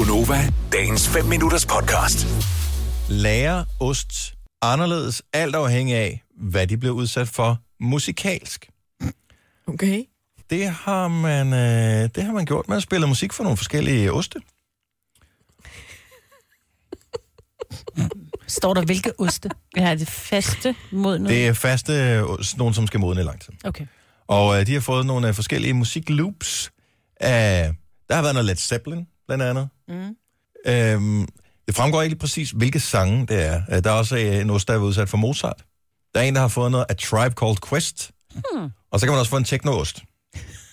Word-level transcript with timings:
Gunova, 0.00 0.52
dagens 0.72 1.08
5 1.08 1.24
minutters 1.24 1.66
podcast. 1.66 2.26
Lærer 3.08 3.64
ost 3.80 4.34
anderledes, 4.62 5.22
alt 5.32 5.54
afhængig 5.54 5.94
af, 5.94 6.22
hvad 6.36 6.66
de 6.66 6.76
bliver 6.76 6.94
udsat 6.94 7.28
for 7.28 7.58
musikalsk. 7.80 8.70
Okay. 9.66 10.04
Det 10.50 10.70
har 10.70 11.08
man, 11.08 11.52
øh, 11.52 12.10
det 12.14 12.24
har 12.24 12.32
man 12.32 12.44
gjort. 12.44 12.68
Man 12.68 12.74
har 12.74 12.80
spillet 12.80 13.08
musik 13.08 13.32
for 13.32 13.44
nogle 13.44 13.56
forskellige 13.56 14.12
oste. 14.12 14.40
Står 18.46 18.74
der 18.74 18.84
hvilke 18.84 19.20
oste? 19.20 19.50
Ja, 19.76 19.94
det 19.94 20.08
faste 20.08 20.74
mod 20.90 21.18
noget. 21.18 21.36
Det 21.36 21.46
er 21.46 21.52
faste 21.52 21.92
øh, 21.92 22.24
nogle, 22.56 22.74
som 22.74 22.86
skal 22.86 23.00
modne 23.00 23.20
i 23.20 23.24
lang 23.24 23.40
tid. 23.40 23.52
Okay. 23.64 23.86
Og 24.26 24.60
øh, 24.60 24.66
de 24.66 24.72
har 24.74 24.80
fået 24.80 25.06
nogle 25.06 25.28
øh, 25.28 25.34
forskellige 25.34 25.74
musikloops. 25.74 26.70
Af, 27.16 27.74
der 28.08 28.14
har 28.14 28.22
været 28.22 28.34
noget 28.34 28.46
Led 28.46 28.56
Zeppelin, 28.56 29.06
blandt 29.36 29.44
andet. 29.44 29.68
Mm. 29.88 30.16
Øhm, 30.66 31.28
det 31.66 31.74
fremgår 31.76 32.02
ikke 32.02 32.12
lige 32.14 32.18
præcis, 32.20 32.50
hvilke 32.50 32.80
sange 32.80 33.26
det 33.26 33.46
er. 33.46 33.62
Øh, 33.70 33.84
Der 33.84 33.90
er 33.90 33.94
også 33.94 34.16
øh, 34.16 34.36
en 34.36 34.50
ost, 34.50 34.68
der 34.68 34.74
er 34.74 34.78
udsat 34.78 35.08
for 35.08 35.16
Mozart. 35.16 35.64
Der 36.14 36.20
er 36.20 36.24
en, 36.24 36.34
der 36.34 36.40
har 36.40 36.48
fået 36.48 36.70
noget 36.70 36.86
af 36.88 36.96
Tribe 36.96 37.34
Called 37.40 37.56
Quest. 37.68 38.10
Hmm. 38.34 38.68
Og 38.92 39.00
så 39.00 39.06
kan 39.06 39.12
man 39.12 39.18
også 39.20 39.30
få 39.30 39.36
en 39.36 39.44
techno-ost. 39.44 40.02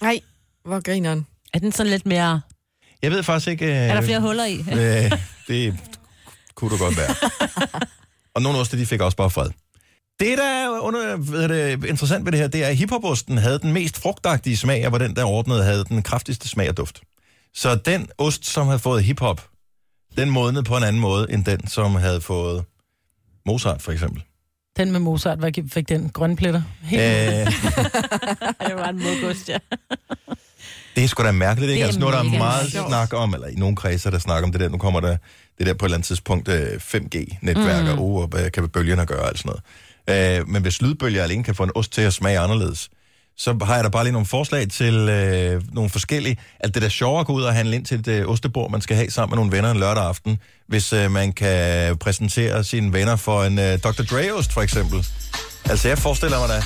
Nej, 0.02 0.20
hvor 0.66 0.80
grineren. 0.84 1.28
Er 1.54 1.60
den 1.60 1.72
sådan 1.72 1.90
lidt 1.90 2.06
mere... 2.06 2.42
Jeg 3.02 3.12
ved 3.12 3.24
faktisk 3.24 3.48
ikke... 3.48 3.66
Øh, 3.66 3.72
Er 3.72 3.94
der 3.94 4.02
flere 4.02 4.22
huller 4.22 4.46
i? 4.46 4.58
Øh, 4.80 5.12
det 5.48 5.78
kunne 6.56 6.70
du 6.72 6.78
godt 6.78 6.98
være. 6.98 7.16
og 8.36 8.42
nogle 8.42 8.60
oste, 8.60 8.78
de 8.78 8.86
fik 8.86 9.02
også 9.02 9.18
bare 9.18 9.30
fred. 9.30 9.50
Det, 10.20 10.38
der 10.38 10.44
er 10.44 10.80
under, 10.80 11.16
hvad 11.18 11.44
er 11.44 11.48
det, 11.48 11.86
interessant 11.86 12.26
ved 12.26 12.32
det 12.32 12.40
her, 12.40 12.48
det 12.48 12.64
er, 12.64 12.68
at 12.68 12.78
hiphoposten 12.78 13.38
havde 13.38 13.60
den 13.60 13.74
mest 13.74 13.98
frugtagtige 14.02 14.58
smag, 14.58 14.86
og 14.86 14.92
var 14.92 14.98
den, 14.98 15.16
der 15.16 15.24
ordnede, 15.26 15.64
havde 15.64 15.84
den 15.84 16.04
kraftigste 16.04 16.48
smag 16.48 16.70
og 16.70 16.78
duft. 16.78 17.02
Så 17.58 17.76
den 17.76 18.10
ost, 18.18 18.46
som 18.46 18.68
havde 18.68 18.80
fået 18.80 19.04
hiphop, 19.04 19.48
den 20.18 20.30
modnede 20.30 20.64
på 20.64 20.78
en 20.78 20.84
anden 20.84 21.02
måde, 21.02 21.32
end 21.32 21.46
den, 21.46 21.68
som 21.68 21.96
havde 21.96 22.22
fået 22.22 22.64
Mozart, 23.46 23.82
for 23.82 23.92
eksempel. 23.92 24.24
Den 24.78 24.92
med 24.92 25.00
Mozart, 25.00 25.40
hvad 25.40 25.52
fik 25.72 25.90
den? 25.90 26.10
Grønne 26.10 26.36
pletter? 26.36 26.62
Helt 26.84 27.02
Øh, 27.02 27.08
det 28.68 28.76
var 28.76 28.90
en 28.90 29.04
mugost, 29.04 29.50
ja. 29.50 29.58
det 30.96 31.04
er 31.04 31.08
sgu 31.08 31.24
da 31.24 31.32
mærkeligt, 31.32 31.72
ikke? 31.72 31.78
Det 31.78 31.84
er 31.84 31.86
Altså, 31.86 32.00
nu 32.00 32.08
er 32.08 32.12
der 32.12 32.24
meget 32.24 32.72
sjovt. 32.72 32.88
snak 32.88 33.14
om, 33.14 33.34
eller 33.34 33.48
i 33.48 33.56
nogle 33.56 33.76
kredser, 33.76 34.10
der 34.10 34.20
snakker 34.20 34.48
om 34.48 34.52
det 34.52 34.62
der, 34.62 34.70
nu 34.70 34.78
kommer 34.78 35.00
der 35.00 35.18
det 35.58 35.68
der 35.68 35.74
på 35.74 35.86
et 35.86 35.88
eller 35.88 35.98
andet 35.98 36.08
tidspunkt 36.08 36.48
øh, 36.48 36.74
5G-netværker, 36.74 37.96
mm. 37.96 38.02
oh, 38.02 38.22
og 38.22 38.28
hvad 38.28 38.52
kan 38.52 38.70
bølgerne 38.70 39.06
gøre, 39.06 39.20
og 39.20 39.28
alt 39.28 39.40
sådan 39.40 39.54
noget. 40.08 40.40
Øh, 40.40 40.48
men 40.48 40.62
hvis 40.62 40.82
lydbølger 40.82 41.24
alene 41.24 41.44
kan 41.44 41.56
få 41.56 41.64
en 41.64 41.72
ost 41.76 41.92
til 41.92 42.02
at 42.02 42.14
smage 42.14 42.40
anderledes, 42.40 42.90
så 43.38 43.58
har 43.66 43.76
jeg 43.76 43.84
da 43.84 43.90
bare 43.90 44.04
lige 44.04 44.12
nogle 44.14 44.26
forslag 44.26 44.70
til 44.70 44.94
øh, 44.96 45.62
nogle 45.74 45.90
forskellige. 45.90 46.38
Alt 46.60 46.74
det 46.74 46.82
der 46.82 46.90
sjovere 46.90 47.20
at 47.20 47.26
gå 47.28 47.34
ud 47.34 47.44
og 47.44 47.54
handle 47.54 47.76
ind 47.76 47.86
til 47.86 48.00
et 48.00 48.08
øh, 48.08 48.28
ostebord, 48.30 48.72
man 48.72 48.82
skal 48.82 48.96
have 48.98 49.12
sammen 49.12 49.32
med 49.32 49.38
nogle 49.38 49.52
venner 49.58 49.72
en 49.72 49.80
lørdag 49.80 50.04
aften, 50.04 50.40
hvis 50.68 50.94
øh, 50.94 51.12
man 51.12 51.34
kan 51.34 51.98
præsentere 51.98 52.64
sine 52.64 52.94
venner 52.94 53.16
for 53.16 53.44
en 53.44 53.60
øh, 53.60 53.80
Dr. 53.80 54.04
Dre-ost, 54.04 54.54
for 54.54 54.62
eksempel. 54.62 55.06
Altså, 55.66 55.88
jeg 55.88 55.98
forestiller 55.98 56.40
mig 56.40 56.50
da, 56.50 56.64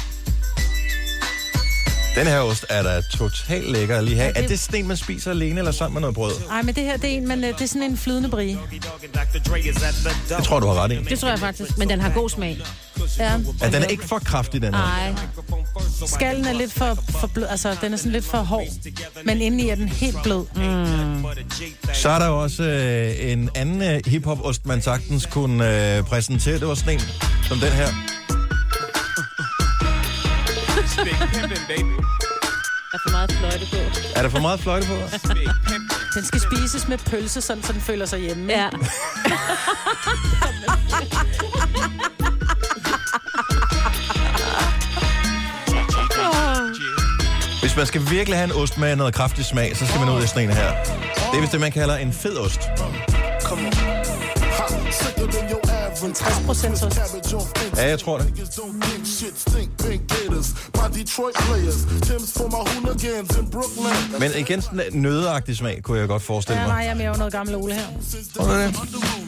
den 2.16 2.28
her 2.28 2.40
ost 2.40 2.66
er 2.70 2.84
da 2.84 3.02
totalt 3.18 3.72
lækker 3.72 3.98
at 3.98 4.04
lige 4.04 4.16
have. 4.16 4.28
Ja, 4.28 4.34
det- 4.34 4.44
Er 4.44 4.48
det 4.48 4.60
sådan 4.60 4.80
en, 4.80 4.88
man 4.88 4.98
spiser 4.98 5.32
alene 5.32 5.60
eller 5.60 5.72
sammen 5.72 5.94
med 5.94 6.02
noget 6.02 6.16
brød? 6.16 6.32
Nej, 6.48 6.62
men 6.62 6.76
det 6.76 6.84
her, 6.84 6.98
det 6.98 7.14
er, 7.14 7.18
en, 7.18 7.28
men, 7.28 7.44
øh, 7.44 7.50
det 7.54 7.62
er 7.62 7.66
sådan 7.68 7.84
en 7.84 7.98
flydende 7.98 8.30
brie. 8.30 8.58
Det 10.38 10.44
tror 10.46 10.60
du 10.60 10.68
har 10.68 10.84
ret 10.84 10.92
i. 10.92 10.96
Det 11.10 11.20
tror 11.20 11.30
jeg 11.30 11.40
faktisk, 11.40 11.78
men 11.78 11.90
den 11.90 12.02
har 12.02 12.10
god 12.10 12.30
smag. 12.30 12.58
Ja. 13.20 13.32
Ja, 13.62 13.66
den 13.70 13.76
er 13.84 13.88
ikke 13.88 14.08
for 14.08 14.20
kraftig, 14.20 14.62
den 14.62 14.74
her. 14.74 14.82
Nej, 14.82 15.14
Skallen 16.06 16.46
er 16.46 16.54
lidt 16.54 16.74
for, 16.74 16.98
for 17.20 17.28
blød, 17.28 17.48
altså 17.50 17.76
den 17.82 17.94
er 17.94 17.98
sådan 17.98 18.12
lidt 18.12 18.26
for 18.26 18.38
hård, 18.38 18.68
men 19.26 19.42
indeni 19.42 19.70
er 19.70 19.76
den 19.76 19.88
helt 19.88 20.18
blød. 20.24 20.46
Mm. 20.56 21.26
Så 21.94 22.10
er 22.10 22.20
der 22.20 22.28
også 22.28 22.64
øh, 22.64 23.32
en 23.32 23.50
anden 23.56 23.82
øh, 23.82 24.02
hiphop-ost, 24.08 24.66
man 24.66 24.82
sagtens 24.82 25.26
kunne 25.26 25.96
øh, 25.98 26.04
præsentere. 26.04 26.60
Det 26.60 26.68
var 26.68 26.76
sådan 26.76 26.94
en 26.94 27.00
som 27.44 27.58
den 27.58 27.72
her. 27.72 27.88
der 32.92 32.94
er 32.94 33.00
for 33.06 33.12
meget 33.12 33.32
fløjte 33.32 33.66
på. 33.72 33.78
Er 34.16 34.22
der 34.22 34.30
for 34.30 34.40
meget 34.40 34.60
fløjte 34.60 34.88
på? 34.88 34.94
Den 36.16 36.26
skal 36.26 36.42
spises 36.42 36.88
med 36.88 36.98
pølse, 36.98 37.42
sådan, 37.42 37.64
så 37.64 37.74
den 37.74 37.82
føler 37.82 38.06
sig 38.06 38.20
hjemme. 38.20 38.54
Ja. 38.54 38.70
Hvis 47.72 47.78
man 47.78 47.86
skal 47.86 48.02
virkelig 48.12 48.38
have 48.40 48.46
en 48.46 48.62
ost 48.62 48.78
med 48.78 48.96
noget 48.96 49.14
kraftig 49.14 49.46
smag, 49.46 49.78
så 49.78 49.86
skal 49.88 50.00
man 50.00 50.10
ud 50.10 50.24
i 50.24 50.28
sådan 50.28 50.50
en 50.50 50.56
her. 50.56 50.72
Det 51.32 51.38
er 51.38 51.40
vist 51.40 51.52
det, 51.52 51.60
man 51.60 51.72
kalder 51.72 51.96
en 51.98 52.14
fed 52.14 52.38
ost. 52.38 52.60
60 56.16 56.46
procent 56.46 56.84
ost. 56.84 57.00
Ja, 57.78 57.88
jeg 57.90 58.00
tror 58.00 58.18
det. 58.18 58.28
Men 64.20 64.32
igen, 64.38 64.62
sådan 64.62 64.82
en 64.94 65.02
nødeagtig 65.02 65.58
smag, 65.58 65.80
kunne 65.84 66.00
jeg 66.00 66.08
godt 66.08 66.22
forestille 66.24 66.62
Ja, 66.62 66.68
mig. 66.68 66.76
nej, 66.76 66.84
jeg 66.86 66.92
er 66.92 66.96
mere 66.96 67.18
noget 67.18 67.34
gammel 67.34 67.56
Ole 67.56 67.74
her. 67.74 67.86
Tror 68.36 68.46
du 68.46 68.54
det? 68.54 68.76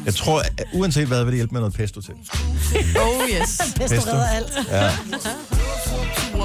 Jeg 0.06 0.16
tror, 0.16 0.40
at 0.40 0.64
uanset 0.74 1.08
hvad, 1.08 1.20
vil 1.24 1.28
det 1.32 1.36
hjælpe 1.36 1.52
med 1.54 1.62
noget 1.62 1.74
pesto 1.76 2.02
til. 2.02 2.14
Oh 2.14 3.30
yes. 3.30 3.62
Pesto 3.76 3.96
Pesto. 3.96 4.12
redder 4.12 4.28
alt. 4.28 4.52
Ja. 4.72 4.90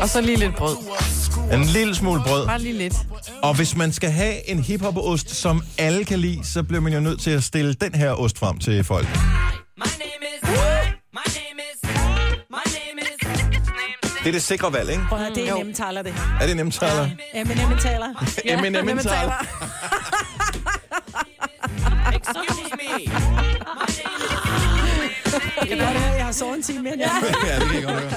Og 0.01 0.09
så 0.09 0.21
lige 0.21 0.37
lidt 0.37 0.57
brød. 0.57 0.77
En 1.53 1.65
lille 1.65 1.95
smule 1.95 2.21
brød. 2.27 2.47
Bare 2.47 2.59
lige 2.61 2.79
lidt. 2.79 2.95
Og 3.43 3.55
hvis 3.57 3.77
man 3.77 3.93
skal 3.93 4.11
have 4.11 4.51
en 4.51 4.59
hiphop-ost, 4.59 5.35
som 5.35 5.63
alle 5.79 6.05
kan 6.05 6.19
lide, 6.19 6.45
så 6.45 6.63
bliver 6.63 6.81
man 6.81 6.93
jo 6.93 7.01
nødt 7.01 7.21
til 7.21 7.31
at 7.31 7.45
stille 7.45 7.75
den 7.75 7.95
her 7.95 8.13
ost 8.13 8.39
frem 8.39 8.59
til 8.59 8.85
folk. 8.85 9.07
Det 14.19 14.27
er 14.27 14.33
det 14.33 14.43
sikre 14.43 14.73
valg, 14.73 14.91
ikke? 14.91 15.03
Prøv 15.09 15.19
at 15.19 15.25
høre, 15.25 15.35
det 15.35 15.45
er 15.45 15.51
Jo. 15.51 15.57
nemme 15.59 15.73
taler, 15.73 16.03
det 16.03 16.13
her. 16.13 16.39
Er 16.41 16.47
det 16.47 16.57
nemt 16.57 16.75
taler? 16.75 17.09
Eminem 17.35 17.79
taler. 17.79 18.09
Eminem 18.59 18.99
taler. 18.99 19.33
Jeg 25.61 25.69
kan 25.69 25.79
godt 25.79 25.89
høre, 25.99 26.11
at 26.13 26.17
jeg 26.19 26.25
har 26.25 26.33
sovet 26.33 26.57
en 26.57 26.63
time 26.63 26.83
mere. 26.83 26.95
Ja. 26.99 27.11
ja, 27.47 27.59
det 27.61 27.67
kan 27.67 27.75
jeg 27.75 27.83
godt 27.83 27.97
høre. 28.01 28.11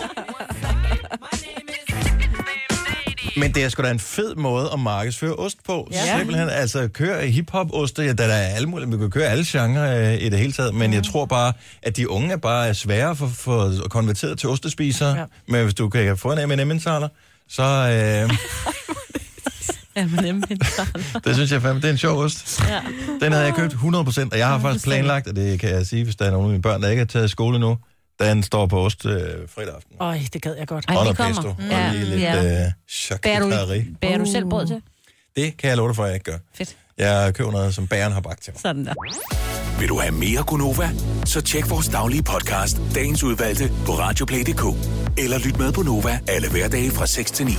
Men 3.38 3.52
det 3.52 3.64
er 3.64 3.70
sgu 3.70 3.84
da 3.84 3.92
en 3.92 4.00
fed 4.00 4.36
måde 4.36 4.70
at 4.74 4.80
markedsføre 4.80 5.36
ost 5.36 5.58
på. 5.66 5.90
Ja. 5.92 6.18
Simpelthen, 6.18 6.50
altså 6.50 6.88
køre 6.88 7.28
hiphop-oste, 7.28 8.04
ja, 8.04 8.14
der 8.14 8.24
er 8.24 8.56
alle 8.56 8.70
mulige, 8.70 8.92
vi 8.92 8.98
kan 8.98 9.12
køre 9.12 9.26
alle 9.26 9.46
genrer 9.48 10.14
øh, 10.14 10.22
i 10.22 10.30
det 10.30 10.40
hele 10.40 10.54
taget, 10.54 10.76
men 10.76 10.94
jeg 10.94 11.04
tror 11.04 11.26
bare, 11.26 11.54
at 11.82 11.98
de 11.98 12.10
unge 12.10 12.32
er 12.32 12.38
bare 12.38 12.74
svære 12.74 13.16
for, 13.16 13.28
for 13.28 13.74
konverteret 13.90 14.40
til 14.40 14.50
ostespisere. 14.50 15.18
Ja. 15.20 15.26
Men 15.48 15.64
hvis 15.64 15.74
du 15.74 15.90
kan 15.90 16.18
få 16.18 16.32
en 16.32 16.50
M&M 16.50 16.80
taler 16.80 17.08
så 17.52 17.64
øh, 17.64 18.32
nemlig. 20.22 20.60
det 21.26 21.36
synes 21.36 21.52
jeg 21.52 21.62
fandme, 21.62 21.82
det 21.82 21.88
er 21.88 21.92
en 21.92 21.98
sjov 21.98 22.20
ost. 22.20 22.62
Ja. 22.70 22.80
Den 23.22 23.32
havde 23.32 23.46
jeg 23.46 23.56
købt 23.56 23.74
100%, 23.74 24.28
og 24.32 24.38
jeg 24.38 24.48
har 24.48 24.60
faktisk 24.60 24.86
planlagt, 24.86 25.28
og 25.28 25.36
det 25.36 25.60
kan 25.60 25.70
jeg 25.70 25.86
sige, 25.88 26.04
hvis 26.04 26.16
der 26.16 26.26
er 26.26 26.32
nogen 26.32 26.46
af 26.46 26.50
mine 26.52 26.62
børn, 26.62 26.82
der 26.82 26.90
ikke 26.90 27.00
har 27.00 27.06
taget 27.06 27.30
skole 27.30 27.60
nu, 27.60 27.78
den 28.22 28.44
står 28.44 28.66
på 28.66 28.80
ost 28.86 29.06
øh, 29.06 29.12
fredag 29.56 29.74
aften. 29.76 29.96
Øj, 30.00 30.20
det 30.34 30.42
gad 30.42 30.56
jeg 30.56 30.68
godt. 30.68 30.86
Ej, 30.88 30.96
Og 30.96 31.06
det 31.06 31.20
noget 31.20 31.36
kommer. 31.36 31.54
pesto, 31.54 31.76
Ja, 31.76 31.88
og 31.88 31.94
lige 31.96 32.06
lidt 32.06 32.22
ja. 32.22 32.36
øh, 32.38 32.44
Bærer 32.44 32.66
du, 32.68 32.72
charcuterie. 32.90 33.88
bærer 34.02 34.18
du 34.18 34.26
selv 34.26 34.46
brød 34.50 34.68
til? 34.68 34.82
Det 35.36 35.58
kan 35.58 35.70
jeg 35.70 35.78
love 35.78 35.88
dig 35.90 35.96
for, 35.96 36.04
at 36.04 36.08
jeg 36.08 36.16
ikke 36.16 36.32
gør. 36.32 36.38
Fedt. 36.56 36.76
Jeg 36.98 37.34
køber 37.34 37.52
noget, 37.52 37.76
som 37.76 37.88
bæren 37.88 38.14
har 38.14 38.22
bagt 38.22 38.44
til 38.44 38.54
mig. 38.54 38.62
Sådan 38.62 38.86
der. 38.86 38.94
Vil 39.80 39.90
du 39.90 40.00
have 40.00 40.12
mere 40.12 40.44
Gunova? 40.44 40.90
Så 41.26 41.42
tjek 41.42 41.70
vores 41.70 41.88
daglige 41.88 42.24
podcast, 42.24 42.78
dagens 42.96 43.24
udvalgte, 43.24 43.72
på 43.86 43.92
radioplay.dk. 43.92 44.64
Eller 45.18 45.38
lyt 45.40 45.58
med 45.58 45.72
på 45.72 45.82
Nova 45.82 46.20
alle 46.28 46.50
hverdage 46.50 46.92
fra 46.92 47.06
6 47.08 47.32
til 47.32 47.46
9. 47.46 47.52